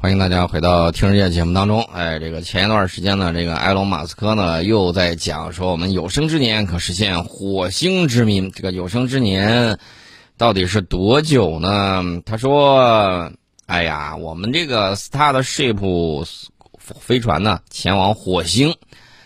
[0.00, 1.82] 欢迎大家回到《听世界》节目当中。
[1.92, 8.52] 哎，这个前一段时间呢，这个埃隆·马斯克呢又在讲说，我们有生之年可实现火星殖民。
[8.52, 9.76] 这个有生之年
[10.36, 12.04] 到底是多久呢？
[12.24, 13.32] 他说
[13.66, 16.24] ：“哎呀，我们这个 Starship
[16.78, 18.76] 飞船呢，前往火星，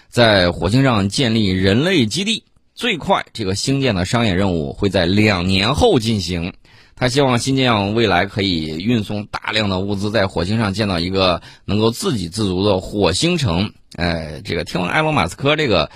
[0.08, 2.44] 在火星上建立人类基地，
[2.74, 6.54] 最快这个星舰的商业任务会在两年后进行。”
[6.94, 13.72] 他希望新疆未来可以运送大量的物资，在火星上建造一个能够自给自足的火星城。
[13.96, 15.90] 哎，这个听完埃隆·马斯克这个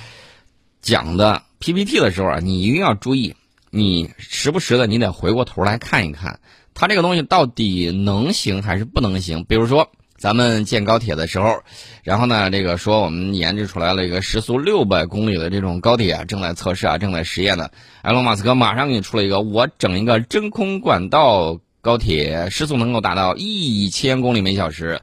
[0.82, 3.34] 讲的 PPT 的时候啊，你一定要注意，
[3.70, 6.40] 你时不时的你得回过头来看一看，
[6.74, 9.44] 他这个东西到底能行还是不能行。
[9.44, 9.90] 比如说。
[10.18, 11.62] 咱们建高铁的时候，
[12.02, 17.68] 然后呢，这个说我们研制出来了一个时速六百公里的这种高铁啊，正在测试啊，正在实验呢。
[18.02, 25.00] 埃隆·马斯克马上给你出了一个，我整一个真空管道高铁，时速能够达到一千公里每小时。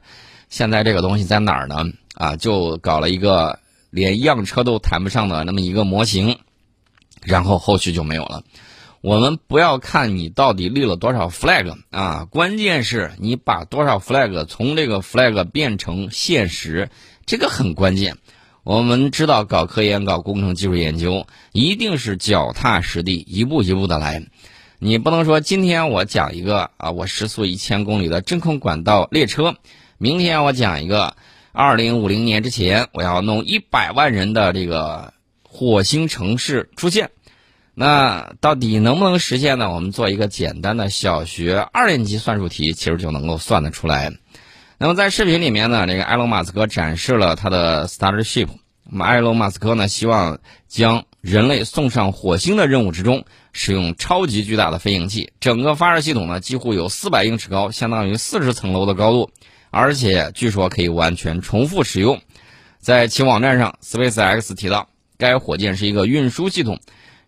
[0.48, 1.84] 现在这个东西在哪儿呢？
[2.14, 3.58] 啊，就搞了一个
[3.90, 6.38] 连样车都谈不上的那么一个模型，
[7.22, 8.42] 然后后续就没有了。
[9.04, 16.88] 我们不要看你到底立了多少 flag 啊，关键是你把多少 flag 从这个 flag 变成现实，
[17.26, 18.16] 这个很关键。
[18.62, 24.22] 我们知道搞科研、搞工程技术研究，一定是脚踏实地，一步一步的来。
[24.78, 29.56] 你不能说今天我讲一个啊，我时速一千公里的真空管道列车，
[29.98, 31.14] 明天我讲一个，
[31.52, 35.12] 二零五零年之前我要弄一百万人的这个
[35.46, 37.10] 火星城市出现。
[37.74, 39.72] 那到底能不能实现呢？
[39.72, 44.12] 我们做一个简单的小学二年级算术题，其实就能够算得出来。
[44.78, 48.48] 那么在视频里面呢，这个埃隆·马斯克展示了他的 Starship。
[48.88, 55.32] 那么埃隆·马斯克呢，希望将人类送上火星的任务之中，使用超级巨大的飞行器。
[55.40, 59.30] 整个发射系统呢，几乎有四百英尺高，相当于四十层楼的高度，
[59.70, 62.20] 而且据说可以完全重复使用。
[62.78, 66.78] 在其网站上，SpaceX 提到，该火箭是一个运输系统。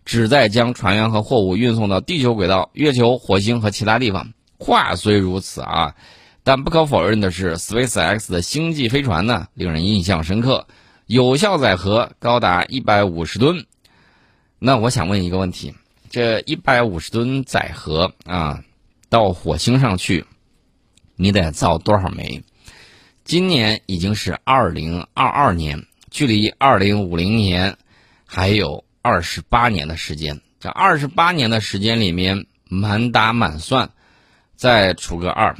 [0.07, 4.31] 旨在将船员和货物运送到地球轨道、月球、火星和其他地方。
[4.57, 5.95] 话虽如此啊，
[6.43, 10.65] 但不可否认的是，SpaceX 的星际飞船呢，令人印象深刻，
[11.07, 13.65] 有效载荷高达一百五十吨。
[14.59, 15.75] 那我想问一个问题：
[16.09, 18.63] 这一百五十吨载荷啊，
[19.09, 20.25] 到火星上去，
[21.17, 22.43] 你得造多少枚？
[23.25, 27.75] 今年已经是二零二二年，距离二零五零年
[28.25, 28.85] 还有。
[29.01, 33.89] 二十八年的时间，这二十八年的时间里面，满打满算，
[34.55, 35.55] 再除个二，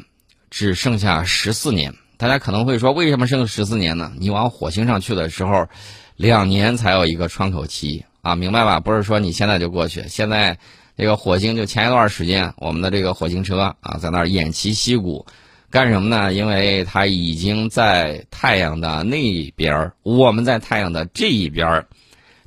[0.49, 1.93] 只剩下十四年。
[2.17, 4.11] 大家可能会说，为什么剩十四年呢？
[4.17, 5.67] 你往火星上去的时候，
[6.15, 8.79] 两年才有一个窗口期啊，明白吧？
[8.79, 10.03] 不是说你现在就过去。
[10.07, 10.57] 现在
[10.97, 15.27] 这个火星就前一段时间，我们的这个火星车啊，在那儿偃旗息鼓，
[15.69, 16.33] 干什么呢？
[16.33, 21.87] 因为它已经在太阳的那边儿我们在太阳的这一边儿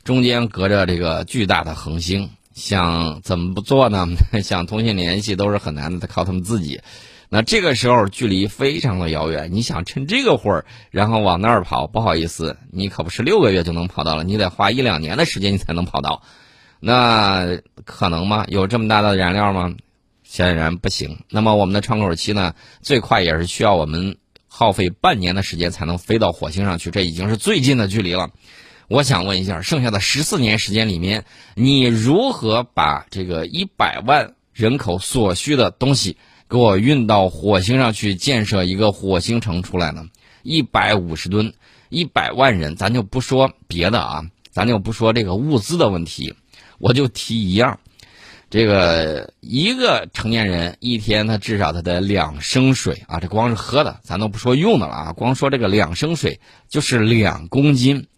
[0.05, 4.07] 中间隔着这个巨大的恒星，想怎么不做呢？
[4.43, 6.81] 想通信联系都是很难的，得靠他们自己。
[7.29, 16.23] 那这个时候距离非常的遥远，你想趁这个会儿，然后往那儿跑，不好意思，你可不是六个月就能跑到了，你得花一两年的时间你才能跑到。
[16.81, 18.47] 那可能吗？
[18.49, 19.77] 有这么大的燃料吗？
[20.25, 21.19] 显然不行。
[21.29, 22.55] 那么我们的窗口期呢？
[22.83, 24.17] 最快也是需要我们
[24.49, 28.31] 耗费半年的时间才能飞到火星上去，这已经是最近的距离了。
[28.91, 31.25] 我想问一下，剩下的十四年时间里面，
[31.55, 36.17] 你如何把这个一百万人口所需的东西
[36.49, 40.07] 给我运到火星上去建设一个火星城出来呢？
[40.43, 41.55] 一百五十吨，
[41.89, 46.35] 一百万人，咱就不说别的啊，咱就不说这个物资的问题，
[46.81, 47.79] 我就提一样，
[48.51, 58.09] 这个一个成年人一天他至少他得两升水啊，这光是喝的，咱都不说用的了啊，光说这个两升水就是两公斤。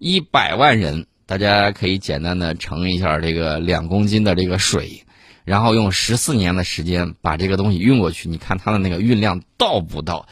[0.00, 5.04] 一百万人，大家可以简单的乘一下这个两公斤的这个水，
[5.44, 10.26] 然后用十四年的时间把这个东西运过去，你看它的那个运量到不到？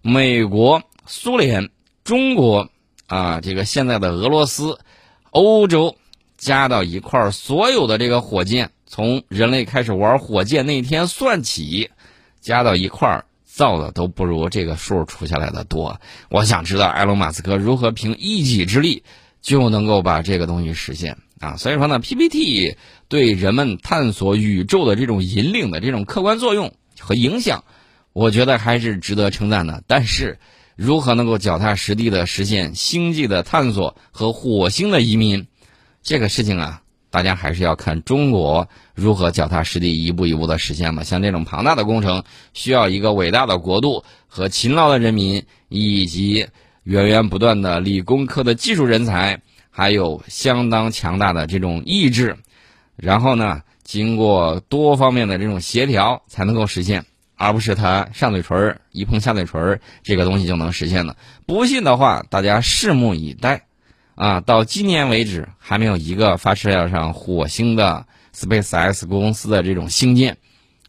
[0.00, 1.68] 美国、苏联、
[2.02, 2.70] 中国
[3.08, 4.78] 啊，这个现在的俄罗斯、
[5.28, 5.96] 欧洲
[6.38, 11.90] 加到一块儿，所有的这个火箭，从人类开始玩火箭那天算起，
[12.40, 13.26] 加到一块儿。
[13.52, 16.00] 造的都不如这个数出下来的多。
[16.30, 19.02] 我想知道埃隆·马斯克如何凭一己之力
[19.42, 21.56] 就能够把这个东西实现啊？
[21.56, 22.76] 所以说呢，PPT
[23.08, 27.64] 对人们探索宇宙的这种引领的这种客观作用和影响，
[28.12, 29.82] 我觉得还是值得称赞的。
[29.86, 30.38] 但是，
[30.76, 35.46] 如何能够脚踏实地的实现星际的探索和火星的移民，
[36.02, 41.02] 这个事情啊，大家还是要看中国如何脚踏实地、一步一步的实现嘛。
[41.02, 42.22] 像这种庞大的工程，
[42.54, 46.46] 需要一个伟大的国度和勤劳的人民，以及
[46.84, 49.40] 源源不断的理工科的技术人才，
[49.70, 52.36] 还有相当强大的这种意志。
[52.96, 57.04] 然后呢，经过多方面的这种协调，才能够实现，
[57.34, 61.16] 而不是他上嘴唇一碰下嘴唇这个东西就能实现的。
[61.46, 63.64] 不信的话，大家拭目以待。
[64.20, 70.36] 啊，到今年为止还没有一个发射要上火星的 SpaceX 公司的这种星舰，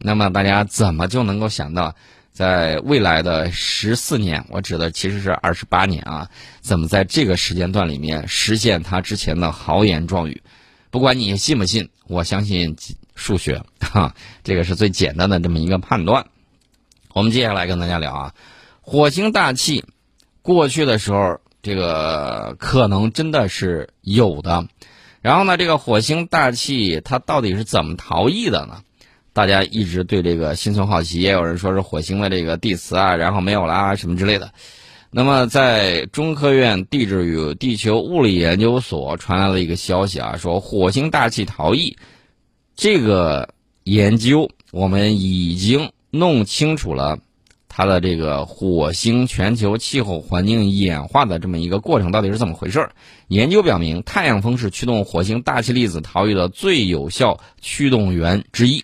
[0.01, 1.95] 那么大家怎么就能够想到，
[2.33, 6.29] 在未来的十四年，我指的其实是二十八年啊，
[6.59, 10.43] 怎么在这个时间段里面实现他之前的豪言壮语？
[10.89, 12.75] 不管你信不信，我相信
[13.15, 14.13] 数学，哈，
[14.43, 16.25] 这个是最简单的这么一个判断。
[17.13, 18.33] 我们接下来跟大家聊啊，
[18.81, 19.85] 火星大气
[20.41, 21.39] 过去的时候。
[21.61, 24.67] 这个可能真的是有的，
[25.21, 28.81] 然后呢，这个火星大气它到底是怎么逃逸的呢？
[29.33, 34.51] 大家一直对这个心存好奇，也有人说是火星的这个地磁啊，然后没有啦什么之类的。
[35.09, 41.97] 那么，在中科院地质与地球物理研究所传来了一个消息啊，说火星大气逃逸
[42.75, 43.53] 这个
[43.83, 47.19] 研究我们已经弄清楚了。
[47.73, 52.89] 它的这个火星全球气候环境演化的这么一个过程到底是怎么回事？
[53.29, 58.83] 研究表明，太阳风是驱动火星大气粒子逃逸的最有效驱动源之一。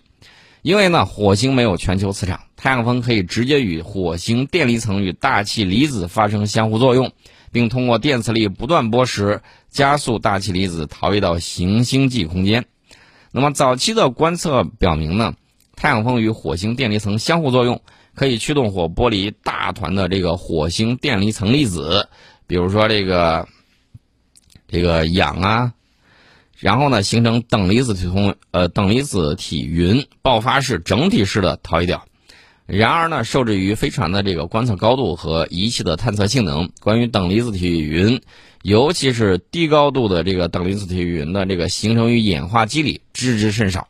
[0.61, 7.11] 因为呢，火星没有全球磁场，太阳风可以直接与火星电离层与大气离子发生相互作用，
[7.51, 12.63] 并通过电磁力不断波时加速大气离子逃逸到行星际空间。
[13.33, 15.33] 那么，早期的观测表明呢，
[15.75, 17.81] 太阳风与火星电离层相互作用。
[18.17, 22.09] 可以驱动火剥离大团的这个火星电离层粒子，
[22.47, 23.47] 比如说这个
[24.67, 25.73] 这个氧啊，
[26.57, 32.05] 然后呢形成等离子体通呃等离子体云爆发式整体式的逃逸掉。
[32.65, 38.19] 然而呢，受制于飞船的这个观测高度和仪器的探测性能，关于等离子体云，
[38.63, 43.87] 尤其是低高度的这个等离子体云的这个形成与演化机理，知之甚少。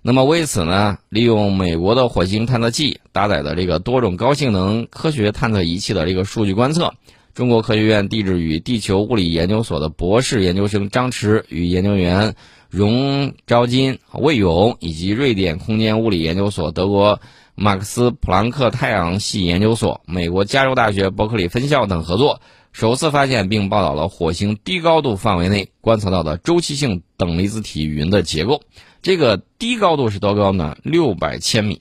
[0.00, 6.94] 那么为此呢，利用美国的火星探测器搭载的这个多种高性能科学探测仪器的这个数据观测，
[7.34, 12.36] 中国科学院地质与地球物理研究所的博士研究生张驰与研究员
[12.70, 17.20] 荣昭金、魏勇，以及瑞典空间物理研究所、德国
[17.54, 22.40] 马克思普朗克太阳系研究所、美国加州大学伯克利分校等合作，
[22.72, 28.62] 首次发现并报道了火星低高度范围内观测到的周期性等离子体云的结构。
[29.02, 30.76] 这个低高度是多高呢？
[30.82, 31.80] 六百千米。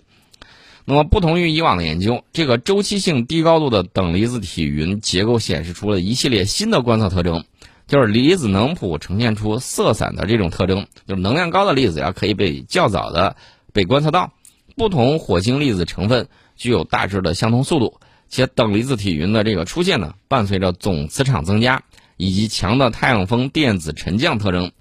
[0.85, 7.43] 那么，不同于以往的研究，这个周期性低高度的等离子体云结构显示出了一系列新的观测特征，
[7.87, 13.35] 就是离子能谱呈现出色散的这种特征，就是能量高的粒子呀可以被较早的
[13.73, 14.31] 被观测到。
[14.77, 17.99] 不同火星粒子成分具有大致的相同速度，
[18.29, 21.83] 且等离子体云的这个出现呢，伴随着总磁场增加
[22.15, 24.71] 以及强的太阳风电子沉降特征。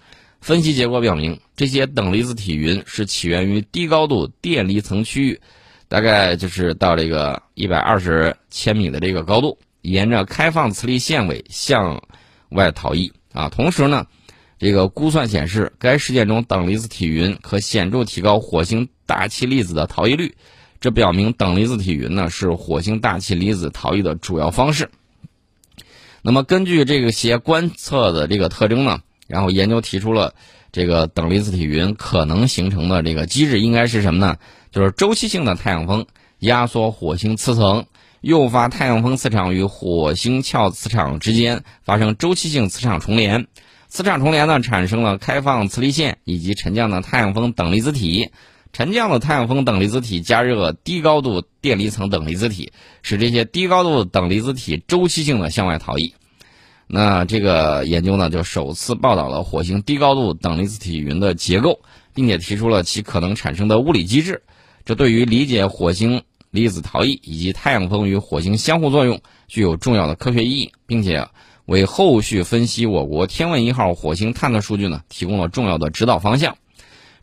[0.41, 5.41] 分析结果表明，这些等离子体云是起源于低高度电离层区域，
[5.89, 12.03] 大概就是到这个一百二十千米的这个高度，沿着开放磁力线尾向
[12.51, 13.49] 外逃逸啊。
[13.49, 14.07] 同时呢，
[14.59, 20.35] 这个估算显示，该事件中等离子体云可显著提高火星大气粒子的逃逸率，
[20.79, 24.91] 这表明等离子体云呢是火星大气离子逃逸的主要方式。
[26.21, 29.01] 那么，根据这个些观测的这个特征呢？
[29.29, 30.35] 然后研究提出了，
[30.77, 34.37] 这个等离子体云可能形成的这个机制应该是什么呢？
[34.71, 36.05] 就是周期性的太阳风
[36.41, 37.87] 压缩火星磁层，
[38.21, 43.47] 诱发太阳风磁场与火星壳磁场之间发生周期性磁场重联，
[43.89, 48.29] 磁场重联呢产生了开放磁力线以及沉降的太阳风等离子体，
[48.75, 56.13] 沉降的太阳风等离子体加热低高度电离层等离子体，使这些低高度等离子体周期性的向外逃逸。
[56.89, 61.81] 那这个研究呢，就首次报道了火星低高度等离子体云的结构，
[62.15, 64.43] 并且提出了其可能产生的物理机制。
[64.85, 71.27] 这对于理解火星离子逃逸以及太阳风与火星相互作用具有重要的科学意义，并且
[71.65, 76.57] 为后续分析我国天问一号火星探测数据呢提供了重要的指导方向。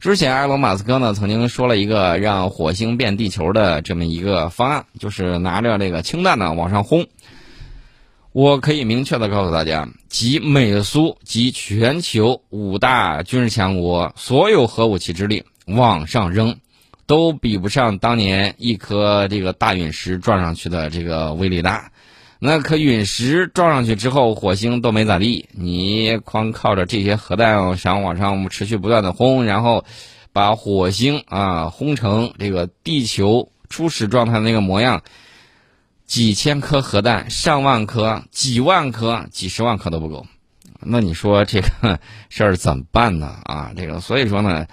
[0.02, 7.08] 之前，埃隆·马斯克呢曾经说了一个让火星变地球的这么一个方案，就是拿着这个氢弹呢往上轰。
[8.34, 16.58] 我可以明确的告诉大家，集美苏及全球五大军事强国所有核武器之力往上扔，
[17.06, 21.92] 都比不上当年一颗这个大陨石撞上去的这个威力大。
[22.40, 29.86] 那颗陨石撞上去之后，火星都没咋地，你光靠着这些核弹想往上持续不断的轰，然后
[30.32, 35.04] 把火星啊轰成这个地球初始状态那个模样，
[36.14, 40.28] 几千颗核弹、上万颗、几万颗、几十万颗都不够。
[40.80, 43.40] 那你说这个事儿怎么办呢？
[43.46, 44.68] 啊，这个所以说呢，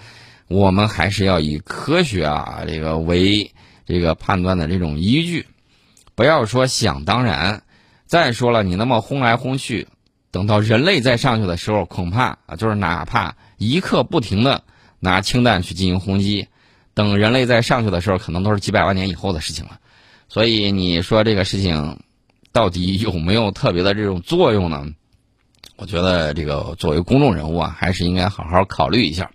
[0.47, 3.55] 我们还是要以科学啊这个为
[3.87, 5.47] 这个判断的这种依据。
[6.13, 7.63] 不要说想当然，
[8.05, 9.87] 再说了，你那么轰来轰去，
[10.29, 14.61] 等到人类再上去的时候，恐怕啊，就是哪怕一刻不停的
[14.99, 16.49] 拿氢弹去进行轰击，
[16.93, 19.79] 等人类再上去的时候，可能都是几百万年以后的事情了。
[20.31, 21.99] 所以你说这个事情
[22.53, 24.87] 到底有没有特别的这种作用呢？
[25.75, 29.29] 我觉得这个作为公众人物啊，还是应该好好考虑一下。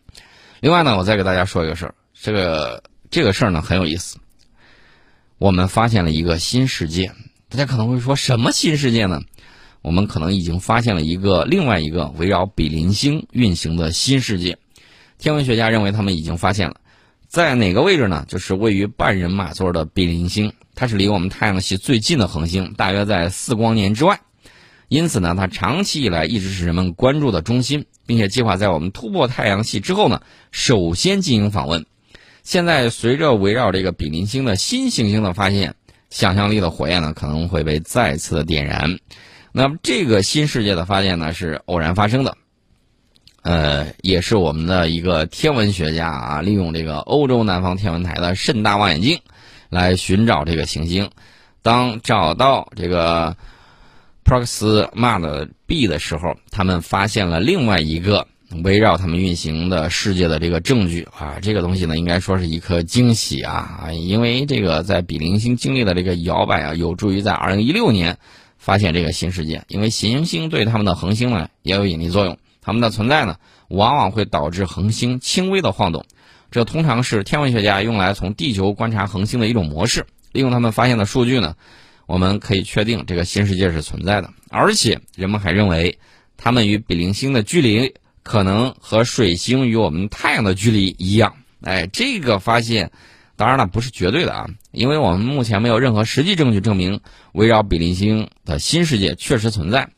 [0.61, 4.17] 另外呢，我再给大家说一个事儿，这个这个事儿呢很有意思。
[5.37, 7.13] 我们发现了一个新世界，
[7.51, 9.21] 大家可能会说什么新世界呢？
[9.83, 14.57] 我们可能已经发现了一个另外一个围绕比邻星运行的新世界。
[15.19, 16.81] 天文学家认为他们已经发现了，
[17.37, 18.25] 在哪个位置呢？
[18.27, 24.21] 就是位于半人马座的比邻星，它是离我们太阳系最近的恒星，大约在四光年之外。
[24.89, 31.85] 因此呢，它长期以来一直是人们关注的中心，并且计划在我们突破太阳系之后呢，首先进行访问。
[32.43, 35.75] 现在随着围绕这个比邻星的新行星的发现，
[36.09, 38.99] 想象力的火焰呢可能会被再次的点燃。
[39.53, 42.39] 那么这个新世界的发现呢是偶然发生的，
[43.47, 49.21] 呃，也是我们的一个天文学家啊，利用这个欧洲南方天文台的甚大望远镜
[49.71, 51.11] 来寻找这个行星。
[51.63, 53.37] 当找到这个
[54.25, 58.27] Proxima b 的时候，他们发现了另外一个。
[58.63, 63.89] 围绕他们运行的世界的这个证据啊，这个东西呢，应该说是一颗惊喜啊！
[63.93, 68.19] 因为这个在比邻星经历的这个摇摆啊，有助于在2016年
[68.57, 69.65] 发现这个新世界。
[69.67, 73.37] 因为行星对他们的恒星呢也有引力作用，它们的存在呢
[73.69, 76.05] 往往会导致恒星轻微的晃动，
[76.51, 80.05] 这通常是天文学家用来从地球观察恒星的一种模式。
[80.33, 81.55] 利用他们发现的数据呢，
[82.07, 85.99] 我们可以确定这个新世界是存在的，而且人们还认为
[86.37, 87.95] 它们与比邻星的距离。
[88.23, 92.91] 可能和水星与我们太阳的距离一样，哎，这个发现，
[93.37, 99.91] 当然了不是绝对的啊，因为我们目前没有任何实际证据证明围绕比邻星的新世界确实存在，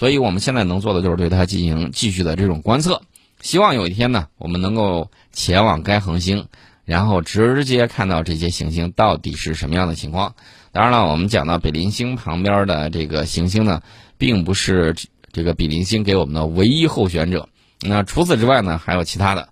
[0.00, 3.02] 所以我们现在能做的就是对它进行继续的这种观测，
[3.42, 6.46] 希望有一天呢，我们能够前往该恒星，
[6.86, 10.34] 然后直接看到这些行星到底是什么样的情况。
[10.72, 13.82] 当然了，我们讲到比邻星旁边的这个行星呢，
[14.16, 14.96] 并不是
[15.32, 17.46] 这个比邻星给我们的唯一候选者。
[17.82, 19.49] 那除此之外呢，还有其他的，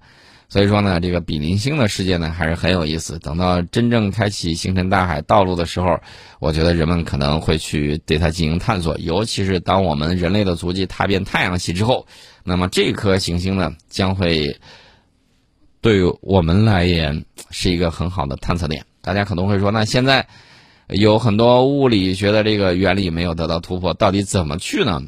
[0.48, 3.18] 所以说呢，这个比邻星的世界呢还是很有意思。
[3.18, 6.00] 等到真正开启星辰大海道路的时候，
[6.40, 8.96] 我觉得人们可能会去对它进行探索。
[8.98, 12.06] 尤其是当我们人类的足迹踏遍太阳系之后，
[12.44, 14.58] 那么这颗行星呢将会
[15.82, 18.86] 对于我们来言是一个很好的探测点。
[19.02, 20.28] 大家可能会说，那现在
[20.88, 25.02] 有很多物理学的这个原理没有得到突破，到底怎么去呢？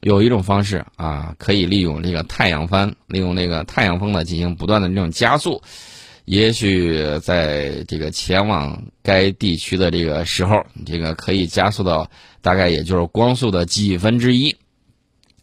[0.00, 5.62] 有一种方式啊，可以利用这个太阳帆，利用那个太阳风呢进行不断的这种加速，
[6.24, 12.10] 也许在这个前往该地区的这个时候，这个可以加速到
[12.42, 14.56] 大概也就是光速的几分之一。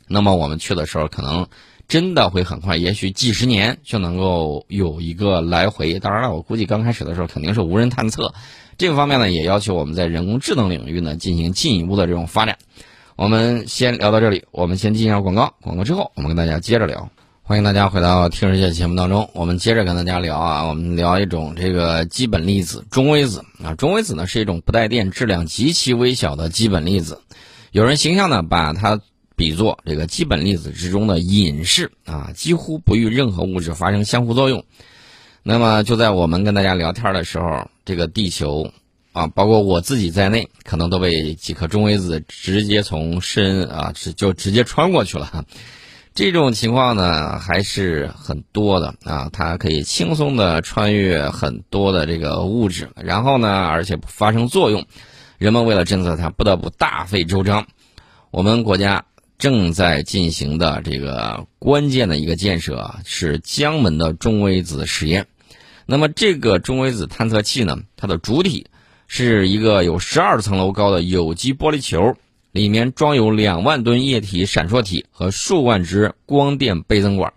[0.08, 1.48] 那么我们去的时候，可能
[1.88, 6.00] 真的会很快，也许几十年就能够有一个来回。
[6.00, 8.34] 当然了，我估计刚开始的时候肯定是无人探测，
[8.78, 12.58] 这个方面呢也要求我们在人工智能领域呢进行进一步的这种发展。
[13.24, 15.53] 我们先聊到这里，我们先进一下广告。
[15.62, 17.10] 广告之后，我们跟大家接着聊。
[17.42, 23.74] 欢迎大家回到《听世界》节目当中，我们接着跟大家聊啊，我们聊一种这个基本粒子——中微子啊。
[23.75, 27.22] 中微子呢是一种不带电、质量极其微小的基本粒子。
[27.72, 29.00] 有人形象呢把它
[29.38, 34.62] 比作这个基本粒子之中的隐士啊，几乎不与任何物质发生相互作用。
[35.44, 38.70] 那么就在我们跟大家聊天的时候，这个地球。
[39.13, 45.46] 啊，包括我自己在内，可能都被几颗中微子直接从身啊，直就直接穿过去了。
[46.15, 49.29] 这种情况呢，还是很多的啊。
[49.32, 54.86] 它可以轻松的穿越很多的这个物质，然后呢，而且不发生作用。
[55.38, 57.67] 人们为了侦测它，不得不大费周章。
[58.32, 59.05] 我们国家
[59.38, 65.27] 正在进行的这个关键的一个建设啊是江门的中微子实验。
[65.86, 68.65] 那么，这个中微子探测器呢，它的主体。
[69.15, 72.15] 是一个有十二层楼高的有机玻璃球，
[72.51, 77.32] 里面装有两万吨液体闪烁体和数万只光电倍增管，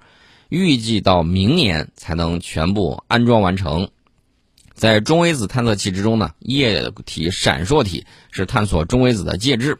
[0.49, 3.91] 预计到明年才能全部安装完成。
[4.73, 9.77] 在中微子探测器之中呢，液体闪烁体是探索中微子的介质，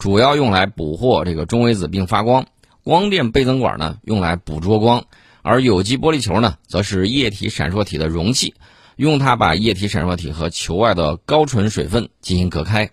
[0.00, 2.42] 主要用来捕获这个中微子并发光；
[2.82, 5.02] 光电倍增管呢，用来捕捉光；
[5.42, 8.54] 而有机玻璃球呢，则是液体闪烁体的容器，
[8.96, 12.90] 用它把液体闪烁体和球外的高纯水分进行隔开。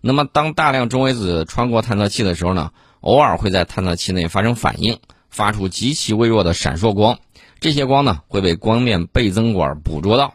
[0.00, 7.18] 那么，当大量中微子穿过探测器的时候呢，偶尔会在探测器内发生反应，发出极其微弱的闪烁光。
[7.58, 10.34] 这些光呢，会被光电倍增管捕捉到。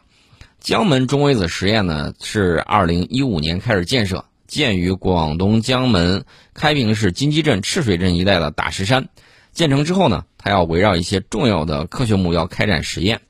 [0.59, 9.09] 江门中微子实验呢，是二零一五年开始建设，建于广东江门开平市金鸡镇赤水镇一带的大石山。
[9.51, 13.21] 建成之后呢，它要围绕一些重要的科学目标开展实验。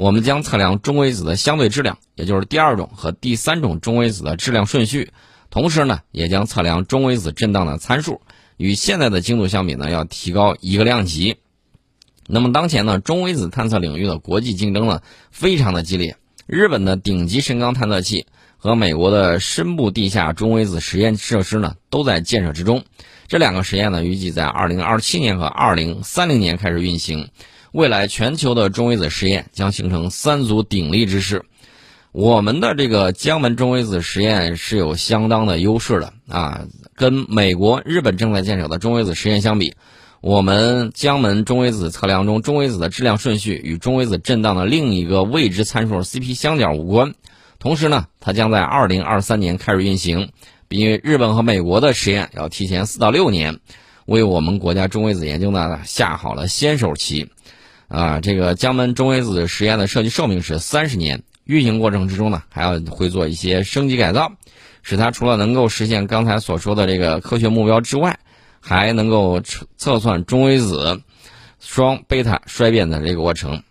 [0.00, 5.10] 我们将测量中微子的相对质量，也就是第二种和第三种中微子的质量顺序。
[5.50, 8.22] 同时呢，也将测量中微子震荡的参数，
[8.56, 11.36] 与现在的精度相比呢，要提高一个量级。
[12.26, 16.16] 那么当前呢，中微子探测领域的国际竞争呢，非常的激烈。
[16.46, 18.24] 日本的顶级深钢探测器
[18.56, 22.84] 和美国的深部地下中微子实验设施呢，都在建设之中。
[23.28, 27.28] 这两个实验呢，预计在二零二七年和二零三零年开始运行。
[27.72, 31.44] 未来全球的中微子实验将形成三足鼎立之势。
[32.12, 39.74] 我们的这个江门中微子实验是有相当的优势的啊，跟美国、日本正在建设的中微子实验相比，
[40.20, 47.14] 我们江门中微子测量中中微子的质量顺序与中微子震荡的另一个未知参数 CP 相角无关。
[47.60, 50.30] 同时呢，它将在二零二三年开始运行，
[50.66, 53.60] 比日本和美国的实验要提前四到六年，
[54.06, 57.30] 为我们国家中微子研究呢下好了先手棋。
[57.90, 61.24] 啊，这个江门中微子实验的设计寿命是三十年。
[61.44, 64.30] 运行过程之中呢，还要会做一些升级改造，
[64.82, 68.20] 使它除了能够实现刚才所说的这个科学目标之外，
[68.60, 71.02] 还能够测测算中微子
[71.58, 73.64] 双贝塔衰变的这个过程。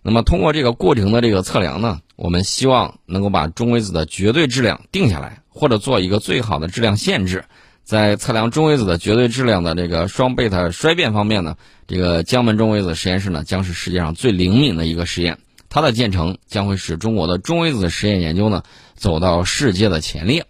[0.00, 7.44] 那么通过这个过程的这个测量呢，我们希望能够把中微子的绝对质量定下来，或者做一个最好的质量限制。
[7.84, 15.38] 在测量中微子的绝对质量的这个双贝塔衰变方面呢，这个江门中微子实验室呢，将是世界上最灵敏的一个实验。
[15.68, 18.62] 它的建成将会使中国的中微子实验研究呢
[18.94, 20.46] 走到世界的前列，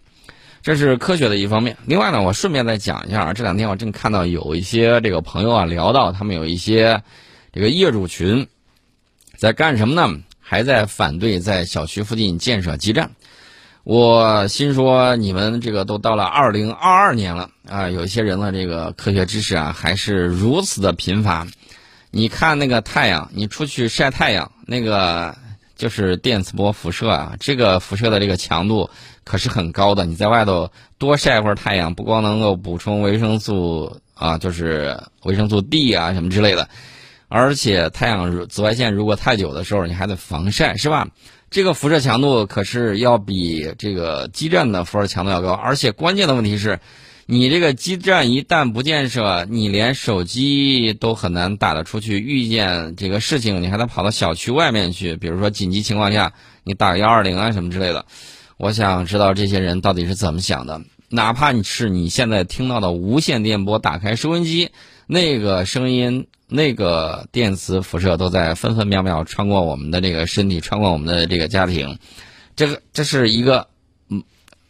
[0.61, 1.77] 这是科学的一方面。
[1.85, 7.01] 另外呢，我顺便再讲一下啊，这两天我正看到有一些这个朋友啊聊到，他们有一些
[7.51, 8.47] 这个业主群
[9.37, 10.19] 在干什么呢？
[10.39, 13.11] 还在反对在小区附近建设基站。
[13.83, 21.45] 我心说，你们这个都到了二零二二年了啊，有一些人的这个科学知识啊还是如此的贫乏。
[22.09, 25.35] 你看那个太阳，你出去晒太阳，那个
[25.75, 27.35] 就是电磁波辐射啊。
[27.41, 28.89] 这个辐射的这个强度
[29.25, 30.05] 可是很高的。
[30.05, 36.69] 你在外头多晒会儿太阳，不光能够补充维生素啊，就是维生素 D 啊什么之类的，
[37.27, 41.09] 而且太阳紫外线如果太久的时候，你还得防晒，是吧？
[41.53, 46.79] 这个辐射强度可是要比这个基站的辐射强度要高，而且关键的问题是。
[47.25, 52.19] 你这个基站一旦不建设，你连手机都很难打得出去。
[52.19, 56.33] 遇见这个事情，你还得跑到小区外面去，比如说紧急情况下，
[56.65, 58.05] 你打幺二零啊什么之类的。
[58.57, 60.81] 我想知道这些人到底是怎么想的。
[61.07, 64.71] 哪怕你是你现在听到的无线电波，打开收音机，
[65.13, 71.99] 那个声音、那个电磁辐射都在分分秒秒穿过我们的这个身体，穿过我们的这个家庭。
[72.55, 73.67] 这个这是一个
[74.09, 74.23] 嗯。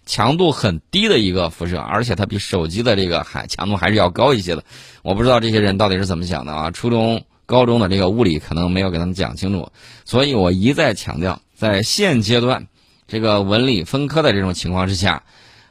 [0.06, 4.62] 强度很低的一个辐射，而且它比手机的这个还强度还是要高一些的。
[5.02, 6.72] 我不知道这些人到底是怎么想的啊？
[6.72, 9.72] 初中、高中的这个物理可能没有给他们讲清楚，
[10.04, 12.68] 所以我一再强调，在现阶段
[13.08, 15.24] 这个文理分科的这种情况之下，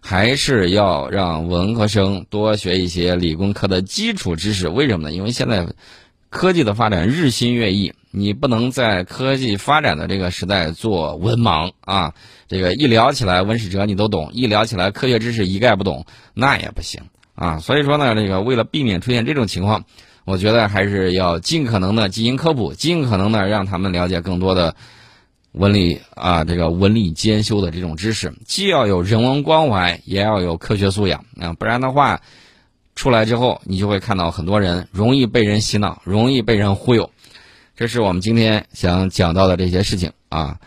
[0.02, 4.68] 还是要让文科生多学一些理工科的基础知识。
[4.68, 5.14] 为什么呢？
[5.14, 5.66] 因为现在
[6.28, 7.94] 科技的发展日新月异。
[8.14, 12.12] 你不能在科技发展的这个时代做文盲啊！
[12.46, 17.00] 这个一聊起来文史哲你都懂，一聊起来科学知识一概不懂，那也不行
[17.34, 17.58] 啊！
[17.60, 19.86] 所以说呢，这个为了避免出现这种情况，
[20.26, 24.76] 我觉得还是要尽可能的进行科普，尽可能的让他们了解更多的
[25.52, 31.52] 文理啊，这个文理兼修的这种知识，既要有人文关怀，也要有科学素养啊！
[31.52, 32.22] 不然的话，
[32.96, 37.10] 出来之后你就会看到很多人容易被人洗脑，容易被人忽悠。
[37.76, 40.58] 这是我们今天想讲到的这些事情啊。